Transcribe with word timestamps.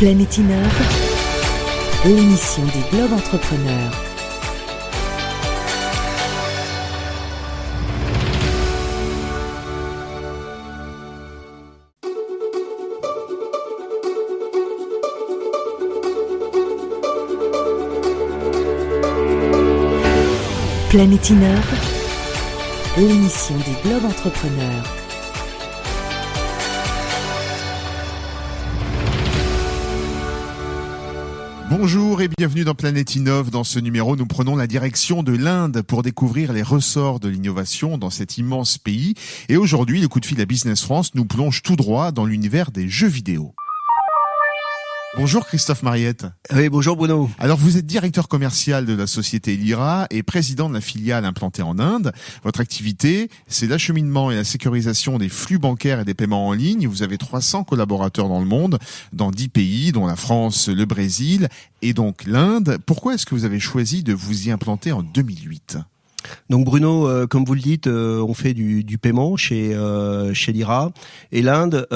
Planète 0.00 0.38
Innove, 0.38 0.66
l'émission 2.06 2.64
des 2.64 2.96
Globes 2.96 3.12
Entrepreneurs. 3.12 3.90
Planète 20.88 21.28
Innove, 21.28 21.74
l'émission 22.96 23.54
des 23.58 23.86
Globes 23.86 24.06
Entrepreneurs. 24.06 24.99
Bonjour 31.82 32.20
et 32.20 32.28
bienvenue 32.28 32.64
dans 32.64 32.74
Planète 32.74 33.14
Innove. 33.14 33.50
Dans 33.50 33.64
ce 33.64 33.78
numéro, 33.78 34.14
nous 34.14 34.26
prenons 34.26 34.54
la 34.54 34.66
direction 34.66 35.22
de 35.22 35.32
l'Inde 35.32 35.80
pour 35.80 36.02
découvrir 36.02 36.52
les 36.52 36.62
ressorts 36.62 37.20
de 37.20 37.30
l'innovation 37.30 37.96
dans 37.96 38.10
cet 38.10 38.36
immense 38.36 38.76
pays. 38.76 39.14
Et 39.48 39.56
aujourd'hui, 39.56 40.02
le 40.02 40.06
coup 40.06 40.20
de 40.20 40.26
fil 40.26 40.38
à 40.42 40.44
Business 40.44 40.82
France 40.82 41.14
nous 41.14 41.24
plonge 41.24 41.62
tout 41.62 41.76
droit 41.76 42.12
dans 42.12 42.26
l'univers 42.26 42.70
des 42.70 42.86
jeux 42.86 43.08
vidéo. 43.08 43.54
Bonjour 45.16 45.44
Christophe 45.44 45.82
Mariette. 45.82 46.26
Oui, 46.54 46.68
bonjour 46.68 46.94
Bruno. 46.94 47.28
Alors 47.40 47.58
vous 47.58 47.76
êtes 47.76 47.84
directeur 47.84 48.28
commercial 48.28 48.86
de 48.86 48.94
la 48.94 49.08
société 49.08 49.56
Lyra 49.56 50.06
et 50.10 50.22
président 50.22 50.68
de 50.68 50.74
la 50.74 50.80
filiale 50.80 51.24
implantée 51.24 51.62
en 51.62 51.80
Inde. 51.80 52.12
Votre 52.44 52.60
activité, 52.60 53.28
c'est 53.48 53.66
l'acheminement 53.66 54.30
et 54.30 54.36
la 54.36 54.44
sécurisation 54.44 55.18
des 55.18 55.28
flux 55.28 55.58
bancaires 55.58 55.98
et 55.98 56.04
des 56.04 56.14
paiements 56.14 56.46
en 56.46 56.52
ligne. 56.52 56.86
Vous 56.86 57.02
avez 57.02 57.18
300 57.18 57.64
collaborateurs 57.64 58.28
dans 58.28 58.38
le 58.38 58.46
monde, 58.46 58.78
dans 59.12 59.32
10 59.32 59.48
pays, 59.48 59.90
dont 59.90 60.06
la 60.06 60.16
France, 60.16 60.68
le 60.68 60.84
Brésil 60.84 61.48
et 61.82 61.92
donc 61.92 62.24
l'Inde. 62.24 62.78
Pourquoi 62.86 63.14
est-ce 63.14 63.26
que 63.26 63.34
vous 63.34 63.44
avez 63.44 63.60
choisi 63.60 64.04
de 64.04 64.12
vous 64.12 64.46
y 64.46 64.52
implanter 64.52 64.92
en 64.92 65.02
2008 65.02 65.78
donc 66.48 66.64
Bruno, 66.64 67.08
euh, 67.08 67.26
comme 67.26 67.44
vous 67.44 67.54
le 67.54 67.60
dites, 67.60 67.86
euh, 67.86 68.20
on 68.20 68.34
fait 68.34 68.54
du, 68.54 68.98
paiement 68.98 69.36
chez 69.36 69.74
euh, 69.74 70.34
chez 70.34 70.52
l'IRA 70.52 70.92
et 71.32 71.42
l'Inde, 71.42 71.86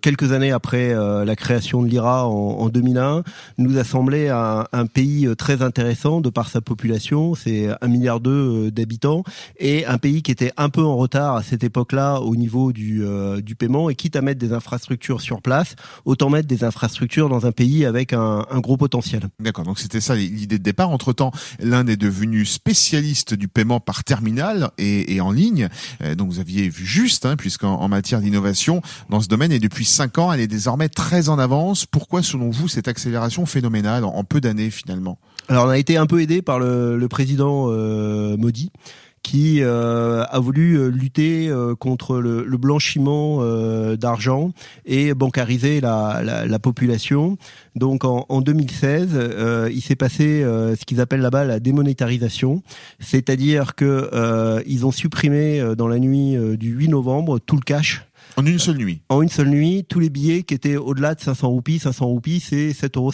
quelques 0.00 0.32
années 0.32 0.52
après 0.52 0.94
la 1.24 1.36
création 1.36 1.82
de 1.82 1.88
l'IRA 1.88 2.26
en, 2.26 2.60
en, 2.60 2.68
2001, 2.68 3.22
nous 3.58 3.78
a 3.78 3.84
semblé 3.84 4.28
un, 4.28 4.86
pays 4.86 5.28
très 5.36 5.62
intéressant 5.62 6.20
de 6.20 6.30
par 6.30 6.48
sa 6.48 6.60
population, 6.60 7.34
c'est 7.34 7.68
un 7.80 7.88
milliard 7.88 8.20
deux 8.20 8.70
d'habitants 8.70 9.24
et 9.58 9.84
un 9.86 9.98
pays 9.98 10.22
qui 10.22 10.30
était 10.30 10.52
un 10.56 10.68
peu 10.68 10.82
en 10.82 10.96
retard 10.96 11.36
à 11.36 11.42
cette 11.42 11.64
époque-là 11.64 12.20
au 12.20 12.36
niveau 12.36 12.72
du 12.72 13.04
paiement 13.58 13.90
et 13.90 13.94
quitte 13.94 14.16
à 14.16 14.22
mettre 14.22 14.40
des 14.40 14.52
infrastructures 14.52 15.20
sur 15.20 15.42
place, 15.42 15.76
autant 16.04 16.30
mettre 16.30 16.48
des 16.48 16.64
infrastructures 16.64 17.28
dans 17.28 17.46
un 17.46 17.52
pays 17.52 17.84
avec 17.84 18.12
un, 18.12 18.44
gros 18.56 18.76
potentiel. 18.76 19.22
D'accord, 19.40 19.64
donc 19.64 19.78
c'était 19.78 20.00
ça 20.00 20.14
l'idée 20.14 20.58
de 20.58 20.62
départ. 20.62 20.90
Entre 20.90 21.12
temps, 21.12 21.32
l'Inde 21.60 21.90
est 21.90 21.96
devenue 21.96 22.44
spécialiste 22.70 23.34
du 23.34 23.48
paiement 23.48 23.80
par 23.80 24.04
terminal 24.04 24.70
et, 24.78 25.14
et 25.14 25.20
en 25.20 25.32
ligne. 25.32 25.68
Euh, 26.02 26.14
donc 26.14 26.30
vous 26.30 26.38
aviez 26.38 26.68
vu 26.68 26.86
juste, 26.86 27.26
hein, 27.26 27.34
puisqu'en 27.36 27.74
en 27.74 27.88
matière 27.88 28.20
d'innovation 28.20 28.80
dans 29.08 29.20
ce 29.20 29.26
domaine, 29.26 29.50
et 29.50 29.58
depuis 29.58 29.84
cinq 29.84 30.18
ans, 30.18 30.32
elle 30.32 30.38
est 30.38 30.46
désormais 30.46 30.88
très 30.88 31.28
en 31.28 31.38
avance. 31.40 31.84
Pourquoi, 31.84 32.22
selon 32.22 32.50
vous, 32.50 32.68
cette 32.68 32.86
accélération 32.86 33.44
phénoménale 33.44 34.04
en, 34.04 34.22
peu 34.22 34.40
d'années 34.40 34.70
finalement? 34.70 35.18
Alors 35.48 35.66
on 35.66 35.68
a 35.68 35.78
été 35.78 35.96
un 35.96 36.06
peu 36.06 36.20
aidé 36.22 36.42
par 36.42 36.60
le, 36.60 36.96
le 36.96 37.08
président 37.08 37.66
euh, 37.70 38.36
Modi 38.36 38.70
qui 39.22 39.62
euh, 39.62 40.24
a 40.24 40.38
voulu 40.38 40.76
euh, 40.76 40.88
lutter 40.88 41.48
euh, 41.48 41.74
contre 41.74 42.18
le, 42.18 42.44
le 42.44 42.56
blanchiment 42.56 43.38
euh, 43.40 43.96
d'argent 43.96 44.52
et 44.86 45.14
bancariser 45.14 45.80
la, 45.80 46.22
la, 46.24 46.46
la, 46.46 46.58
population. 46.58 47.36
Donc 47.76 48.04
en, 48.04 48.26
en 48.28 48.40
2016, 48.40 49.70
il 49.72 49.80
s'est 49.80 49.96
passé 49.96 50.42
ce 50.42 50.84
qu'ils 50.84 51.00
appellent 51.00 51.20
là-bas 51.20 51.44
la 51.44 51.60
démonétarisation, 51.60 52.62
c'est-à-dire 52.98 53.74
que 53.74 54.62
ils 54.66 54.84
ont 54.84 54.90
supprimé 54.90 55.62
dans 55.76 55.88
la 55.88 55.98
nuit 55.98 56.36
du 56.58 56.70
8 56.70 56.88
novembre 56.88 57.38
tout 57.38 57.56
le 57.56 57.62
cash 57.62 58.04
en 58.36 58.46
une 58.46 58.58
seule 58.58 58.76
nuit. 58.76 59.02
En 59.08 59.22
une 59.22 59.28
seule 59.28 59.48
nuit, 59.48 59.84
tous 59.88 60.00
les 60.00 60.10
billets 60.10 60.42
qui 60.42 60.54
étaient 60.54 60.76
au-delà 60.76 61.14
de 61.14 61.20
500 61.20 61.48
roupies, 61.48 61.78
500 61.78 62.06
roupies, 62.06 62.40
c'est 62.40 62.70
7,50 62.70 62.96
euros. 62.96 63.12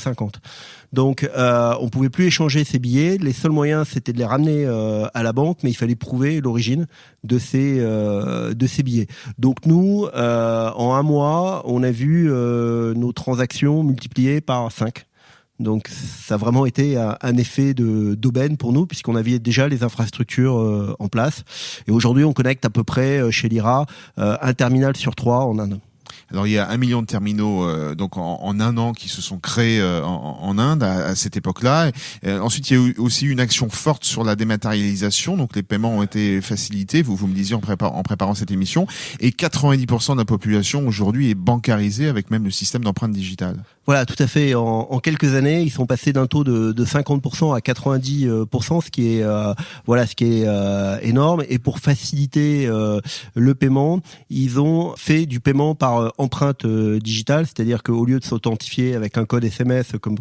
Donc, 0.92 1.28
euh, 1.36 1.74
on 1.80 1.88
pouvait 1.88 2.10
plus 2.10 2.26
échanger 2.26 2.64
ces 2.64 2.78
billets. 2.78 3.18
Les 3.18 3.32
seuls 3.32 3.50
moyens, 3.50 3.88
c'était 3.88 4.12
de 4.12 4.18
les 4.18 4.24
ramener 4.24 4.64
euh, 4.64 5.06
à 5.14 5.22
la 5.22 5.32
banque, 5.32 5.58
mais 5.62 5.70
il 5.70 5.74
fallait 5.74 5.96
prouver 5.96 6.40
l'origine 6.40 6.86
de 7.24 7.38
ces 7.38 7.80
euh, 7.80 8.54
de 8.54 8.66
ces 8.66 8.82
billets. 8.82 9.08
Donc, 9.38 9.66
nous, 9.66 10.06
euh, 10.14 10.70
en 10.70 10.94
un 10.94 11.02
mois, 11.02 11.62
on 11.66 11.82
a 11.82 11.90
vu 11.90 12.30
euh, 12.30 12.94
nos 12.94 13.12
transactions 13.12 13.82
multipliées 13.82 14.40
par 14.40 14.70
5. 14.70 15.06
Donc 15.58 15.88
ça 15.88 16.34
a 16.34 16.36
vraiment 16.36 16.66
été 16.66 16.96
un 16.98 17.36
effet 17.36 17.72
de 17.72 18.14
d'aubaine 18.14 18.56
pour 18.56 18.72
nous 18.72 18.86
puisqu'on 18.86 19.16
avait 19.16 19.38
déjà 19.38 19.68
les 19.68 19.82
infrastructures 19.82 20.58
euh, 20.58 20.94
en 20.98 21.08
place. 21.08 21.44
Et 21.86 21.90
aujourd'hui, 21.90 22.24
on 22.24 22.32
connecte 22.32 22.64
à 22.64 22.70
peu 22.70 22.84
près 22.84 23.18
euh, 23.18 23.30
chez 23.30 23.48
l'IRA 23.48 23.86
euh, 24.18 24.36
un 24.40 24.52
terminal 24.52 24.96
sur 24.96 25.14
trois 25.14 25.46
en 25.46 25.58
Inde. 25.58 25.80
Alors 26.30 26.46
il 26.46 26.52
y 26.52 26.58
a 26.58 26.68
un 26.68 26.76
million 26.76 27.02
de 27.02 27.06
terminaux 27.06 27.94
donc 27.94 28.16
en, 28.16 28.60
un 28.60 28.76
an 28.78 28.92
qui 28.92 29.08
se 29.08 29.22
sont 29.22 29.38
créés 29.38 29.80
en, 29.82 30.58
Inde 30.58 30.82
à, 30.82 31.06
à 31.06 31.14
cette 31.14 31.36
époque-là. 31.36 31.92
Ensuite 32.24 32.70
il 32.70 32.76
y 32.76 32.80
a 32.80 32.84
eu 32.84 32.94
aussi 32.98 33.26
une 33.26 33.38
action 33.38 33.68
forte 33.68 34.04
sur 34.04 34.24
la 34.24 34.34
dématérialisation, 34.34 35.36
donc 35.36 35.54
les 35.54 35.62
paiements 35.62 35.96
ont 35.96 36.02
été 36.02 36.40
facilités. 36.40 37.02
Vous 37.02 37.14
vous 37.14 37.28
me 37.28 37.34
disiez 37.34 37.54
en, 37.54 37.60
en 37.60 38.02
préparant 38.02 38.34
cette 38.34 38.50
émission, 38.50 38.86
et 39.20 39.30
90% 39.30 40.14
de 40.14 40.18
la 40.18 40.24
population 40.24 40.86
aujourd'hui 40.88 41.30
est 41.30 41.36
bancarisée 41.36 42.08
avec 42.08 42.30
même 42.30 42.44
le 42.44 42.50
système 42.50 42.82
d'empreinte 42.82 43.12
digitale. 43.12 43.62
Voilà, 43.86 44.04
tout 44.04 44.20
à 44.20 44.26
fait. 44.26 44.54
En, 44.54 44.98
quelques 44.98 45.34
années, 45.34 45.62
ils 45.62 45.70
sont 45.70 45.86
passés 45.86 46.12
d'un 46.12 46.26
taux 46.26 46.42
de, 46.42 46.72
de, 46.72 46.84
50% 46.84 47.54
à 47.54 47.60
90%, 47.60 48.84
ce 48.84 48.90
qui 48.90 49.14
est 49.14 49.22
euh, 49.22 49.54
voilà, 49.86 50.06
ce 50.06 50.16
qui 50.16 50.24
est 50.24 50.44
euh, 50.44 50.98
énorme. 51.02 51.44
Et 51.48 51.60
pour 51.60 51.78
faciliter 51.78 52.66
euh, 52.66 53.00
le 53.36 53.54
paiement, 53.54 54.00
ils 54.28 54.58
ont 54.58 54.94
fait 54.96 55.26
du 55.26 55.38
paiement 55.38 55.76
par 55.76 56.12
empreinte 56.18 56.66
digitale, 56.66 57.46
c'est-à-dire 57.46 57.84
qu'au 57.84 58.04
lieu 58.04 58.18
de 58.18 58.24
s'authentifier 58.24 58.96
avec 58.96 59.18
un 59.18 59.24
code 59.24 59.44
SMS 59.44 59.92
comme, 60.00 60.18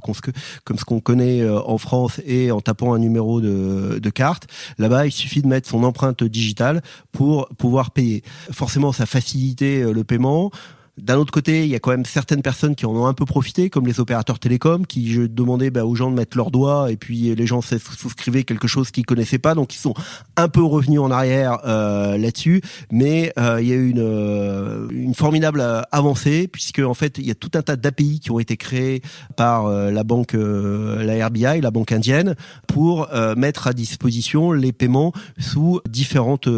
comme 0.64 0.78
ce 0.78 0.86
qu'on 0.86 1.00
connaît 1.00 1.48
en 1.50 1.80
France 1.80 2.22
et 2.26 2.52
en 2.52 2.62
tapant 2.62 2.94
un 2.94 3.00
numéro 3.00 3.42
de, 3.42 3.98
de 4.00 4.10
carte, 4.12 4.46
là-bas, 4.78 5.08
il 5.08 5.12
suffit 5.12 5.42
de 5.42 5.48
mettre 5.48 5.68
son 5.68 5.84
empreinte 5.84 6.24
digitale 6.24 6.84
pour 7.12 7.48
pouvoir 7.58 7.92
payer. 7.92 8.24
Forcément, 8.52 8.92
ça 8.92 9.08
facilité 9.08 9.82
le 9.92 10.04
paiement. 10.04 10.52
D'un 10.98 11.18
autre 11.18 11.34
côté, 11.34 11.66
il 11.66 11.70
y 11.70 11.76
a 11.76 11.80
quand 11.80 11.92
même 11.92 12.06
certaines 12.06 12.42
personnes 12.42 12.74
qui 12.74 12.86
en 12.86 12.92
ont 12.92 13.06
un 13.06 13.14
peu 13.14 13.26
profité, 13.26 13.70
comme 13.70 13.86
les 13.86 14.00
opérateurs 14.00 14.40
télécoms, 14.40 14.86
qui 14.88 15.12
je 15.12 15.24
demandais 15.24 15.70
bah, 15.70 15.86
aux 15.86 15.94
gens 15.94 16.10
de 16.10 16.16
mettre 16.16 16.38
leurs 16.38 16.52
doigts 16.52 16.90
et 16.90 16.96
puis 16.96 17.36
les 17.36 17.46
gens 17.46 17.60
souscrivaient 17.62 18.46
quelque 18.46 18.70
chose 18.70 18.92
qu'ils 18.92 19.06
connaissaient 19.06 19.38
pas, 19.38 19.56
donc 19.56 19.76
ils 19.76 19.80
sont 19.80 19.94
un 20.38 20.48
peu 20.48 20.64
revenus 20.64 21.02
en 21.02 21.12
arrière 21.12 21.60
euh, 21.66 22.18
là-dessus. 22.18 22.62
Mais 22.94 23.34
euh, 23.38 23.62
il 23.62 23.68
y 23.68 23.74
a 23.74 23.76
eu 23.76 23.90
une, 23.90 24.00
euh, 24.00 24.88
une 24.90 25.14
formidable 25.14 25.62
avancée 25.92 26.48
puisque 26.48 26.80
en 26.80 26.94
fait 26.94 27.18
il 27.18 27.26
y 27.26 27.32
a 27.32 27.36
tout 27.36 27.52
un 27.56 27.62
tas 27.62 27.76
d'API 27.76 28.22
qui 28.22 28.32
ont 28.32 28.40
été 28.40 28.56
créés 28.56 29.02
par 29.36 29.68
la 29.68 30.04
banque, 30.06 30.34
la 30.34 31.28
RBI, 31.28 31.60
la 31.60 31.72
banque 31.72 31.92
indienne, 31.92 32.36
pour 32.68 33.10
mettre 33.36 33.68
à 33.68 33.74
disposition 33.74 34.54
les 34.54 34.72
paiements 34.72 35.12
sous 35.40 35.82
différentes 35.90 36.50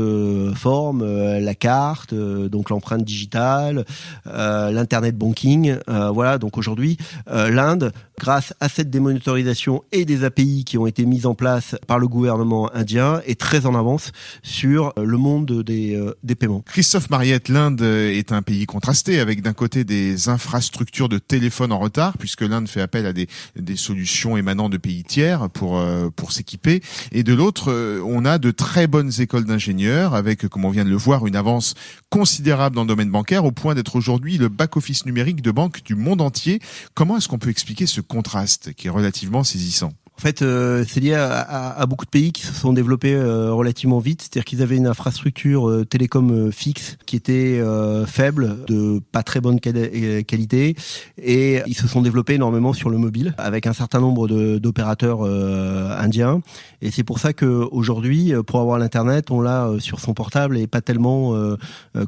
formes, 0.55 1.03
la 1.03 1.55
carte, 1.55 2.13
donc 2.13 2.69
l'empreinte 2.69 3.03
digitale. 3.03 3.85
Euh, 4.27 4.71
l'internet 4.71 5.17
banking. 5.17 5.77
Euh, 5.89 6.09
voilà, 6.11 6.37
donc 6.37 6.57
aujourd'hui, 6.57 6.97
euh, 7.29 7.49
l'Inde, 7.49 7.91
grâce 8.19 8.53
à 8.59 8.69
cette 8.69 8.89
démonétarisation 8.89 9.83
et 9.91 10.05
des 10.05 10.23
API 10.23 10.63
qui 10.65 10.77
ont 10.77 10.87
été 10.87 11.05
mises 11.05 11.25
en 11.25 11.35
place 11.35 11.75
par 11.87 11.99
le 11.99 12.07
gouvernement 12.07 12.73
indien, 12.73 13.21
est 13.25 13.39
très 13.39 13.65
en 13.65 13.75
avance 13.75 14.11
sur 14.43 14.93
le 14.97 15.17
monde 15.17 15.63
des, 15.63 15.99
des 16.23 16.35
paiements. 16.35 16.63
Christophe 16.65 17.09
Mariette, 17.09 17.49
l'Inde 17.49 17.81
est 17.81 18.31
un 18.31 18.41
pays 18.41 18.65
contrasté 18.65 19.19
avec 19.19 19.41
d'un 19.41 19.53
côté 19.53 19.83
des 19.83 20.29
infrastructures 20.29 21.09
de 21.09 21.19
téléphone 21.19 21.71
en 21.71 21.79
retard, 21.79 22.17
puisque 22.17 22.41
l'Inde 22.41 22.67
fait 22.67 22.81
appel 22.81 23.05
à 23.05 23.13
des, 23.13 23.27
des 23.55 23.75
solutions 23.75 24.35
émanant 24.35 24.69
de 24.69 24.77
pays 24.77 25.03
tiers 25.03 25.49
pour, 25.49 25.81
pour 26.15 26.31
s'équiper, 26.31 26.81
et 27.11 27.23
de 27.23 27.33
l'autre, 27.33 28.01
on 28.03 28.25
a 28.25 28.39
de 28.39 28.51
très 28.51 28.87
bonnes 28.87 29.11
écoles 29.19 29.45
d'ingénieurs 29.45 30.15
avec, 30.15 30.47
comme 30.47 30.65
on 30.65 30.71
vient 30.71 30.85
de 30.85 30.89
le 30.89 30.97
voir, 30.97 31.27
une 31.27 31.35
avance 31.35 31.75
considérable 32.09 32.75
dans 32.75 32.83
le 32.83 32.87
domaine 32.87 33.11
bancaire 33.11 33.45
au 33.45 33.51
point 33.51 33.75
d'être 33.75 33.95
aujourd'hui 33.95 34.16
aujourd'hui 34.17 34.39
le 34.39 34.49
back-office 34.49 35.05
numérique 35.05 35.43
de 35.43 35.51
banques 35.51 35.83
du 35.83 35.93
monde 35.93 36.21
entier. 36.21 36.59
Comment 36.95 37.17
est-ce 37.17 37.27
qu'on 37.27 37.37
peut 37.37 37.51
expliquer 37.51 37.85
ce 37.85 38.01
contraste 38.01 38.73
qui 38.73 38.87
est 38.87 38.89
relativement 38.89 39.43
saisissant? 39.43 39.93
En 40.17 40.21
fait, 40.23 40.41
euh, 40.41 40.83
c'est 40.87 40.99
lié 40.99 41.13
à, 41.13 41.41
à, 41.41 41.85
beaucoup 41.85 42.05
de 42.05 42.09
pays 42.09 42.31
qui 42.31 42.41
se 42.41 42.51
sont 42.51 42.73
développés 42.73 43.13
euh, 43.13 43.53
relativement 43.53 43.99
vite. 43.99 44.23
C'est-à-dire 44.23 44.45
qu'ils 44.45 44.63
avaient 44.63 44.75
une 44.75 44.87
infrastructure 44.87 45.69
euh, 45.69 45.85
télécom 45.85 46.51
fixe 46.51 46.97
qui 47.05 47.15
était 47.15 47.61
faible, 48.07 48.65
de 48.65 48.99
pas 49.11 49.21
très 49.21 49.41
bonne 49.41 49.59
qualité, 49.59 50.75
et 51.21 51.61
ils 51.67 51.75
se 51.75 51.87
sont 51.87 52.01
développés 52.01 52.33
énormément 52.33 52.73
sur 52.73 52.89
le 52.89 52.97
mobile, 52.97 53.35
avec 53.37 53.67
un 53.67 53.73
certain 53.73 53.99
nombre 53.99 54.27
d'opérateurs 54.57 55.23
indiens. 55.23 56.41
Et 56.81 56.91
c'est 56.91 57.03
pour 57.03 57.19
ça 57.19 57.33
que 57.33 57.45
aujourd'hui, 57.71 58.33
pour 58.45 58.59
avoir 58.59 58.79
l'internet, 58.79 59.31
on 59.31 59.41
l'a 59.41 59.69
sur 59.79 59.99
son 59.99 60.13
portable 60.13 60.57
et 60.57 60.67
pas 60.67 60.81
tellement 60.81 61.33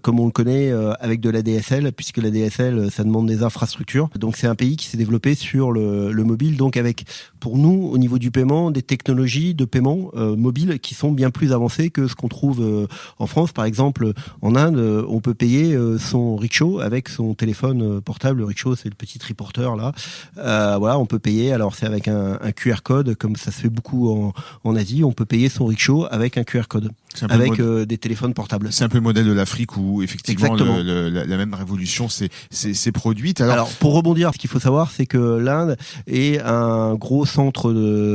comme 0.02 0.20
on 0.20 0.26
le 0.26 0.32
connaît 0.32 0.72
avec 1.00 1.22
de 1.22 1.30
la 1.30 1.42
DSL, 1.42 1.92
puisque 1.94 2.18
la 2.18 2.32
DSL, 2.32 2.90
ça 2.92 3.04
demande 3.04 3.28
des 3.28 3.44
infrastructures. 3.44 4.10
Donc 4.16 4.38
c'est 4.38 4.48
un 4.48 4.56
pays 4.56 4.76
qui 4.76 4.88
s'est 4.88 4.98
développé 4.98 5.36
sur 5.36 5.72
le, 5.72 6.12
le 6.12 6.24
mobile. 6.24 6.58
Donc 6.58 6.78
avec, 6.78 7.06
pour 7.40 7.58
nous, 7.58 7.98
niveau 8.00 8.18
du 8.18 8.31
paiement 8.31 8.72
des 8.72 8.81
technologies 8.81 9.54
de 9.54 9.66
paiement 9.66 10.12
euh, 10.16 10.36
mobile 10.36 10.80
qui 10.80 10.96
sont 10.96 11.12
bien 11.12 11.30
plus 11.30 11.54
avancées 11.54 11.90
que 11.90 12.07
ce 12.07 12.16
qu'on 12.16 12.28
trouve 12.28 12.62
euh, 12.62 12.88
en 13.19 13.28
France. 13.28 13.51
Par 13.51 13.66
exemple, 13.66 14.13
en 14.42 14.56
Inde, 14.56 14.78
euh, 14.78 15.06
on 15.07 15.19
peut 15.19 15.34
payer 15.34 15.78
son 16.00 16.36
rickshaw 16.36 16.80
avec 16.80 17.10
son 17.10 17.34
téléphone 17.34 18.01
portable. 18.01 18.40
Le 18.40 18.46
rickshaw, 18.46 18.75
c'est 18.75 18.90
le 18.90 18.96
petit 18.96 19.19
triporteur 19.19 19.75
là. 19.75 19.94
voilà, 20.36 20.98
on 20.98 21.06
peut 21.06 21.19
payer. 21.19 21.51
Alors 21.51 21.75
c'est 21.75 21.86
avec 21.86 22.07
un, 22.07 22.40
un, 22.42 22.51
QR 22.51 22.81
code, 22.84 23.16
comme 23.16 23.36
ça 23.36 23.51
se 23.51 23.62
fait 23.62 23.69
beaucoup 23.69 24.10
en, 24.10 24.34
en 24.63 24.75
Asie. 24.75 25.04
On 25.04 25.12
peut 25.12 25.25
payer 25.25 25.50
son 25.50 25.66
rickshaw 25.66 26.07
avec 26.10 26.38
un 26.38 26.44
QR 26.44 26.63
code 26.68 26.92
avec 27.30 27.60
euh, 27.60 27.86
des 27.86 27.98
téléphones 27.98 28.34
portables. 28.34 28.68
C'est 28.72 28.84
un 28.84 28.90
peu 28.90 28.98
le 28.98 29.04
modèle 29.04 29.26
de 29.26 29.32
l'Afrique 29.32 29.78
où 29.78 30.02
effectivement 30.02 30.54
le, 30.56 31.10
la, 31.10 31.38
même 31.38 31.54
révolution 31.54 32.08
s'est 32.08 32.92
produite. 32.92 33.42
Alors, 33.42 33.54
Alors, 33.54 33.70
pour 33.80 33.94
rebondir, 33.94 34.32
ce 34.34 34.38
qu'il 34.38 34.50
faut 34.50 34.60
savoir, 34.60 34.92
c'est 34.92 35.06
que 35.06 35.38
l'Inde 35.38 35.78
est 36.08 36.40
un 36.42 36.96
gros 36.96 37.26
centre 37.26 37.72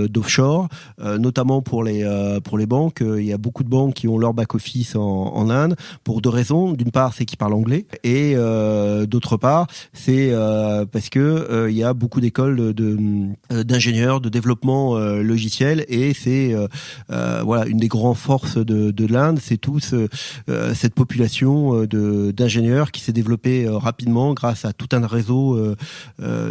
d'offshore, 0.07 0.69
euh, 1.01 1.19
notamment 1.19 1.61
pour 1.63 1.83
les 1.83 2.05
euh, 2.05 2.41
pour 2.41 2.59
les 2.59 2.67
banques. 2.67 3.03
Il 3.03 3.25
y 3.25 3.33
a 3.33 3.39
beaucoup 3.39 3.65
de 3.65 3.69
banques 3.69 3.95
qui 3.95 4.09
ont 4.09 4.19
leur 4.19 4.35
back 4.35 4.55
office 4.55 4.97
en, 4.97 5.01
en 5.03 5.51
Inde 5.51 5.77
pour 6.05 6.21
deux 6.21 6.31
raisons. 6.31 6.73
D'une 6.73 6.91
part, 6.91 7.15
c'est 7.15 7.25
qu'ils 7.25 7.39
parlent 7.39 7.55
anglais, 7.55 7.87
et 8.05 8.35
d'autre 9.07 9.37
part, 9.37 9.67
c'est 9.93 10.33
parce 10.93 11.09
que 11.09 11.69
il 11.69 11.77
y 11.77 11.83
a 11.83 11.95
beaucoup 11.95 12.21
d'écoles 12.21 12.73
de 12.73 12.97
d'ingénieurs 13.51 14.21
de, 14.21 14.29
développement 14.29 14.97
logiciel, 14.97 15.85
et 15.89 16.15
c'est 16.15 16.55
voilà 17.09 17.67
une 17.67 17.79
des 17.79 17.89
grandes 17.89 18.17
forces 18.17 18.59
de 18.59 18.84
de, 18.93 19.07
l'Inde, 19.07 19.39
c'est 19.41 19.59
tous 19.59 19.95
euh, 20.49 20.75
cette 20.75 20.95
population 20.95 21.83
euh, 21.83 21.87
de 21.87 22.33
d'ingénieurs 22.33 22.91
qui 22.91 23.01
s'est 23.01 23.13
développée 23.13 23.67
euh, 23.67 23.77
rapidement 23.77 24.35
grâce 24.35 24.65
à 24.65 24.73
tout 24.73 24.89
un 24.93 25.07
réseau 25.07 25.59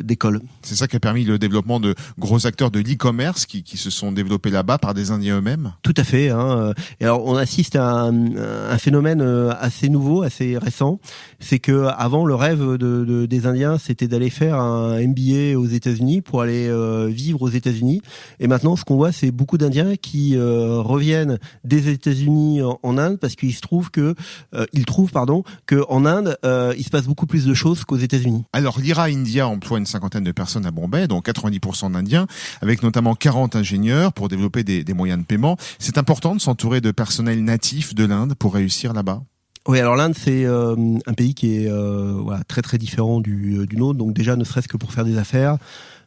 d'écoles. 0.04 0.42
C'est 0.62 0.76
ça 0.76 0.88
qui 0.88 0.96
a 0.96 1.00
permis 1.00 1.24
le 1.24 1.40
développement 1.40 1.80
de 1.80 1.96
gros 2.20 2.46
acteurs 2.46 2.72
de 2.72 2.80
l'e-commerce 2.80 3.46
qui, 3.46 3.64
qui 3.64 3.78
se 3.78 3.90
sont 3.90 4.12
développés 4.12 4.50
là-bas 4.50 4.78
par 4.78 4.94
des 4.94 5.12
Indiens 5.12 5.38
eux-mêmes. 5.38 5.74
Tout 5.82 5.94
à 5.98 6.04
fait. 6.04 6.30
Hein. 6.30 6.74
Et 7.00 7.06
alors 7.06 7.26
on 7.26 7.36
assiste 7.36 7.76
à 7.76 7.90
un, 7.90 8.36
un, 8.36 8.78
phénomène 8.78 9.22
assez 9.22 9.90
nouveau, 9.90 10.24
assez 10.24 10.58
récent, 10.58 11.00
c'est 11.40 11.60
que 11.60 11.88
avant 11.98 12.26
le 12.26 12.36
rêve 12.36 12.78
de, 12.78 13.06
de 13.06 13.26
des 13.26 13.46
Indiens, 13.46 13.78
c'était 13.78 14.08
d'aller 14.08 14.30
faire 14.30 14.60
un 14.60 15.00
MBA 15.00 15.58
aux 15.58 15.68
États-Unis 15.68 16.22
pour 16.22 16.42
aller 16.42 16.70
vivre 17.10 17.42
aux 17.42 17.50
États-Unis. 17.50 18.02
Et 18.40 18.48
maintenant, 18.48 18.76
ce 18.76 18.84
qu'on 18.84 18.96
voit, 18.96 19.12
c'est 19.12 19.32
beaucoup 19.32 19.58
d'Indiens 19.58 19.96
qui 19.96 20.38
reviennent 20.38 21.40
des 21.64 21.90
États-Unis 21.90 22.23
unis 22.24 22.62
en, 22.62 22.98
Inde 22.98 23.18
parce 23.20 23.36
qu'il 23.36 23.54
se 23.54 23.62
trouve 23.62 23.92
que 23.92 24.16
euh, 24.54 24.66
pardon 25.12 25.44
que 25.66 25.84
en 25.90 26.06
Inde 26.06 26.38
euh, 26.46 26.74
il 26.78 26.84
se 26.84 26.90
passe 26.90 27.06
beaucoup 27.06 27.26
plus 27.26 27.46
de 27.46 27.54
choses 27.54 27.84
qu'aux 27.84 27.98
États-Unis. 27.98 28.44
Alors 28.54 28.80
l'IRA 28.80 29.06
India 29.06 29.48
emploie 29.48 29.78
une 29.78 29.86
cinquantaine 29.86 30.24
de 30.24 30.32
personnes 30.32 30.66
à 30.66 30.72
Bombay, 30.72 31.08
dont 31.08 31.20
90% 31.20 31.92
d'Indiens, 31.92 32.28
avec 32.62 32.84
notamment 32.84 33.16
40 33.16 33.56
ingénieurs 33.56 34.14
pour 34.14 34.30
développer 34.30 34.64
des, 34.64 34.84
des 34.84 34.94
moyens 34.94 35.20
de 35.20 35.26
paiement. 35.26 35.58
C'est 35.80 35.98
important 35.98 36.36
de 36.36 36.42
s'entourer 36.42 36.82
de 36.82 36.92
personnel 36.92 37.44
natif 37.44 37.96
de 37.96 38.06
l'Inde 38.06 38.36
pour 38.36 38.54
réussir 38.54 38.94
là-bas. 38.94 39.24
Oui, 39.66 39.80
alors 39.80 39.96
l'Inde 39.96 40.14
c'est 40.18 40.46
euh, 40.46 40.76
un 41.06 41.14
pays 41.14 41.34
qui 41.34 41.56
est 41.56 41.70
euh, 41.70 42.20
voilà, 42.22 42.44
très 42.44 42.62
très 42.62 42.78
différent 42.78 43.22
du, 43.22 43.66
du 43.66 43.78
nôtre. 43.78 43.98
Donc 43.98 44.14
déjà, 44.14 44.36
ne 44.36 44.44
serait-ce 44.44 44.68
que 44.68 44.76
pour 44.76 44.92
faire 44.92 45.06
des 45.06 45.18
affaires, 45.18 45.58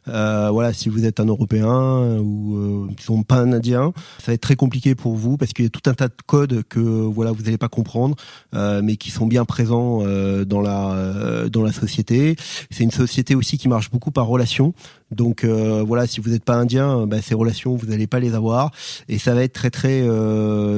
euh, 0.09 0.49
voilà, 0.51 0.73
si 0.73 0.89
vous 0.89 1.05
êtes 1.05 1.19
un 1.19 1.25
Européen 1.25 2.17
ou 2.19 2.57
euh, 2.57 2.87
qui 2.95 3.03
sont 3.03 3.23
pas 3.23 3.37
un 3.37 3.51
Indien, 3.53 3.93
ça 4.19 4.27
va 4.27 4.33
être 4.33 4.41
très 4.41 4.55
compliqué 4.55 4.95
pour 4.95 5.15
vous 5.15 5.37
parce 5.37 5.53
qu'il 5.53 5.65
y 5.65 5.67
a 5.67 5.71
tout 5.71 5.89
un 5.89 5.93
tas 5.93 6.07
de 6.07 6.13
codes 6.25 6.63
que 6.69 6.79
voilà 6.79 7.31
vous 7.31 7.43
n'allez 7.43 7.57
pas 7.57 7.69
comprendre, 7.69 8.15
euh, 8.55 8.81
mais 8.83 8.97
qui 8.97 9.11
sont 9.11 9.27
bien 9.27 9.45
présents 9.45 9.99
euh, 10.03 10.45
dans 10.45 10.61
la 10.61 10.91
euh, 10.91 11.49
dans 11.49 11.63
la 11.63 11.71
société. 11.71 12.35
C'est 12.71 12.83
une 12.83 12.91
société 12.91 13.35
aussi 13.35 13.57
qui 13.57 13.67
marche 13.67 13.91
beaucoup 13.91 14.11
par 14.11 14.27
relation. 14.27 14.73
Donc 15.11 15.45
voilà, 15.45 16.07
si 16.07 16.19
vous 16.19 16.29
n'êtes 16.31 16.43
pas 16.43 16.55
indien, 16.55 17.07
bah, 17.07 17.21
ces 17.21 17.33
relations 17.33 17.75
vous 17.75 17.87
n'allez 17.87 18.07
pas 18.07 18.19
les 18.19 18.33
avoir 18.33 18.71
et 19.07 19.17
ça 19.17 19.33
va 19.33 19.43
être 19.43 19.53
très 19.53 19.69
très 19.69 20.05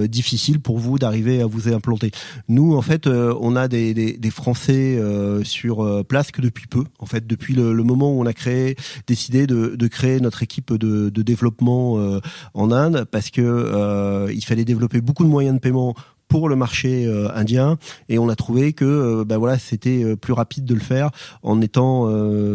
difficile 0.07 0.59
pour 0.59 0.77
vous 0.77 0.99
d'arriver 0.99 1.41
à 1.41 1.45
vous 1.45 1.67
implanter. 1.73 2.11
Nous 2.47 2.75
en 2.75 2.81
fait, 2.81 3.07
on 3.07 3.55
a 3.55 3.67
des, 3.67 3.93
des, 3.93 4.29
Français 4.29 4.99
sur 5.43 6.05
place 6.07 6.31
que 6.31 6.41
depuis 6.41 6.67
peu. 6.67 6.83
En 6.99 7.05
fait, 7.05 7.25
depuis 7.25 7.53
le, 7.53 7.73
le 7.73 7.83
moment 7.83 8.11
où 8.11 8.21
on 8.21 8.25
a 8.25 8.33
créé 8.33 8.75
décidé 9.07 9.47
de, 9.47 9.75
de 9.75 9.87
créer 9.87 10.19
notre 10.19 10.43
équipe 10.43 10.73
de, 10.73 11.09
de 11.09 11.21
développement 11.21 11.97
euh, 11.97 12.19
en 12.53 12.71
Inde 12.71 13.05
parce 13.11 13.29
que 13.29 13.41
euh, 13.41 14.31
il 14.33 14.43
fallait 14.43 14.65
développer 14.65 15.01
beaucoup 15.01 15.23
de 15.23 15.29
moyens 15.29 15.55
de 15.55 15.59
paiement 15.59 15.95
pour 16.29 16.47
le 16.47 16.55
marché 16.55 17.05
euh, 17.05 17.27
indien 17.35 17.77
et 18.07 18.19
on 18.19 18.29
a 18.29 18.35
trouvé 18.35 18.71
que 18.71 18.85
euh, 18.85 19.25
bah 19.25 19.37
voilà 19.37 19.57
c'était 19.57 20.03
euh, 20.03 20.15
plus 20.15 20.31
rapide 20.31 20.63
de 20.63 20.75
le 20.75 20.79
faire 20.79 21.09
en 21.41 21.59
étant 21.59 21.79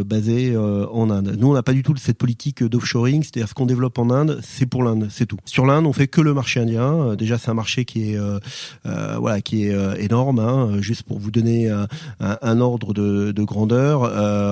basé 0.05 0.57
en 0.57 1.11
Inde. 1.11 1.37
Nous 1.39 1.49
on 1.49 1.55
n'a 1.55 1.63
pas 1.65 1.73
du 1.73 1.83
tout 1.83 1.95
cette 1.97 2.19
politique 2.19 2.63
d'offshoring, 2.63 3.23
c'est-à-dire 3.23 3.49
ce 3.49 3.55
qu'on 3.55 3.67
développe 3.67 3.99
en 3.99 4.11
Inde, 4.11 4.39
c'est 4.43 4.67
pour 4.67 4.85
l'Inde, 4.85 5.09
c'est 5.11 5.27
tout. 5.27 5.39
Sur 5.45 5.67
l'Inde, 5.67 5.87
on 5.87 5.93
fait 5.93 6.07
que 6.07 6.21
le 6.21 6.33
marché 6.33 6.61
indien. 6.61 7.17
Déjà 7.17 7.37
c'est 7.37 7.51
un 7.51 7.55
marché 7.55 7.85
qui 7.85 8.13
est 8.13 8.19
voilà 8.85 9.41
qui 9.41 9.67
est 9.67 9.75
énorme. 9.99 10.39
Hein. 10.39 10.81
Juste 10.81 11.03
pour 11.03 11.19
vous 11.19 11.33
donner 11.33 11.69
un, 11.69 11.89
un, 12.21 12.61
ordre 12.61 12.95
de, 12.95 13.33
de 13.33 13.43
grandeur, 13.43 14.03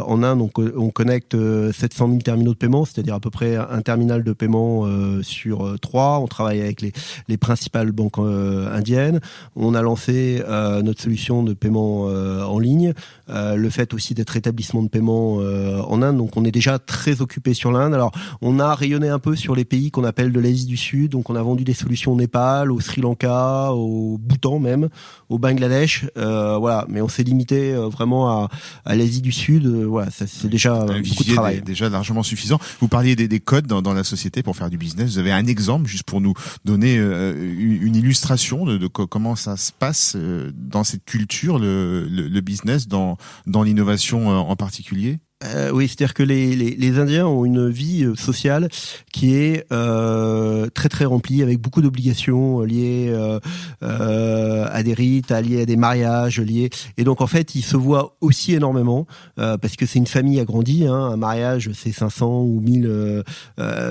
en 0.08 0.22
Inde 0.22 0.40
on, 0.40 0.50
on, 0.76 0.90
connecte 0.90 1.36
700 1.72 2.08
000 2.08 2.18
terminaux 2.22 2.52
de 2.52 2.58
paiement, 2.58 2.84
c'est-à-dire 2.84 3.14
à 3.14 3.20
peu 3.20 3.30
près 3.30 3.56
un 3.56 3.82
terminal 3.82 4.24
de 4.24 4.32
paiement 4.32 4.88
sur 5.22 5.78
trois. 5.80 6.18
On 6.18 6.26
travaille 6.26 6.60
avec 6.60 6.80
les, 6.80 6.92
les 7.28 7.36
principales 7.36 7.92
banques 7.92 8.18
indiennes. 8.18 9.11
On 9.56 9.74
a 9.74 9.82
lancé 9.82 10.42
euh, 10.48 10.82
notre 10.82 11.02
solution 11.02 11.42
de 11.42 11.52
paiement 11.52 12.06
euh, 12.08 12.42
en 12.42 12.58
ligne, 12.58 12.92
euh, 13.28 13.56
le 13.56 13.70
fait 13.70 13.94
aussi 13.94 14.14
d'être 14.14 14.36
établissement 14.36 14.82
de 14.82 14.88
paiement 14.88 15.36
en 15.36 16.02
Inde. 16.02 16.16
Donc 16.16 16.36
on 16.36 16.44
est 16.44 16.50
déjà 16.50 16.78
très 16.78 17.20
occupé 17.20 17.54
sur 17.54 17.72
l'Inde. 17.72 17.94
Alors 17.94 18.12
on 18.40 18.58
a 18.58 18.74
rayonné 18.74 19.08
un 19.08 19.18
peu 19.18 19.36
sur 19.36 19.54
les 19.54 19.64
pays 19.64 19.90
qu'on 19.90 20.04
appelle 20.04 20.32
de 20.32 20.40
l'Asie 20.40 20.66
du 20.66 20.76
Sud. 20.76 21.12
Donc 21.12 21.30
on 21.30 21.36
a 21.36 21.42
vendu 21.42 21.64
des 21.64 21.74
solutions 21.74 22.12
au 22.12 22.16
Népal, 22.16 22.70
au 22.72 22.80
Sri 22.80 23.00
Lanka, 23.00 23.72
au 23.72 24.18
Bhoutan 24.18 24.58
même, 24.58 24.88
au 25.28 25.38
Bangladesh. 25.38 26.06
voilà, 26.16 26.86
mais 26.88 27.00
on 27.00 27.08
s'est 27.08 27.22
limité 27.22 27.72
vraiment 27.72 28.44
à, 28.44 28.48
à 28.84 28.94
l'Asie 28.94 29.22
du 29.22 29.32
Sud. 29.32 29.66
voilà, 29.66 30.10
c'est 30.10 30.48
déjà 30.48 30.84
beaucoup 30.84 31.24
de 31.24 31.32
travail. 31.34 31.62
Déjà 31.62 31.88
largement 31.88 32.22
suffisant. 32.22 32.58
Vous 32.80 32.88
parliez 32.88 33.16
des, 33.16 33.28
des 33.28 33.40
codes 33.40 33.66
dans, 33.66 33.82
dans, 33.82 33.94
la 33.94 34.04
société 34.04 34.42
pour 34.42 34.56
faire 34.56 34.70
du 34.70 34.78
business. 34.78 35.12
Vous 35.12 35.18
avez 35.18 35.32
un 35.32 35.46
exemple 35.46 35.86
juste 35.86 36.04
pour 36.04 36.20
nous 36.20 36.34
donner 36.64 36.96
une 36.96 37.96
illustration 37.96 38.64
de, 38.64 38.78
de 38.78 38.86
comment 39.06 39.36
ça 39.36 39.56
se 39.56 39.72
passe 39.72 40.14
euh, 40.16 40.50
dans 40.54 40.84
cette 40.84 41.04
culture, 41.04 41.58
le, 41.58 42.06
le, 42.08 42.40
business, 42.40 42.88
dans, 42.88 43.16
dans 43.46 43.62
l'innovation 43.62 44.30
euh, 44.30 44.34
en 44.34 44.56
particulier? 44.56 45.20
Euh, 45.44 45.70
oui, 45.72 45.88
c'est-à-dire 45.88 46.14
que 46.14 46.22
les, 46.22 46.54
les, 46.54 46.70
les, 46.76 46.98
Indiens 46.98 47.26
ont 47.26 47.44
une 47.44 47.68
vie 47.68 48.04
euh, 48.04 48.14
sociale 48.14 48.68
qui 49.12 49.34
est 49.34 49.64
euh, 49.72 50.68
très 50.74 50.88
très 50.88 51.04
remplie 51.04 51.42
avec 51.42 51.58
beaucoup 51.58 51.82
d'obligations 51.82 52.60
liées 52.60 53.08
euh, 53.10 53.40
euh, 53.82 54.66
à 54.70 54.82
des 54.82 54.94
rites, 54.94 55.30
liées 55.30 55.62
à 55.62 55.66
des 55.66 55.76
mariages, 55.76 56.40
liées 56.40 56.70
et 56.96 57.04
donc 57.04 57.20
en 57.20 57.26
fait 57.26 57.54
ils 57.54 57.62
se 57.62 57.76
voient 57.76 58.16
aussi 58.20 58.54
énormément 58.54 59.06
parce 59.36 59.76
que 59.76 59.86
c'est 59.86 59.98
une 59.98 60.06
famille 60.06 60.40
agrandie. 60.40 60.86
Hein, 60.86 60.94
un 60.94 61.16
mariage 61.16 61.70
c'est 61.74 61.92
500 61.92 62.42
ou 62.42 62.60
1000 62.60 63.24